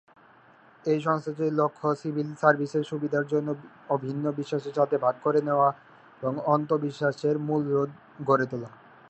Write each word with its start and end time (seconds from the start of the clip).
এই 0.85 0.99
সংস্থাটির 1.01 1.53
লক্ষ্য 1.53 1.87
সিভিল 2.01 2.29
সার্ভিসের 2.41 2.83
সুবিধার 2.83 3.25
জন্য 3.27 3.47
অভিন্ন 3.89 4.23
বিশ্বাসের 4.39 4.77
সাথে 4.79 4.95
ভাগ 4.97 5.15
করে 5.23 5.39
নেওয়া 5.47 5.69
আন্তঃ-বিশ্বাসের 6.53 7.35
মূল্যবোধ 7.47 7.89
গড়ে 8.27 8.45
তোলা। 8.51 8.69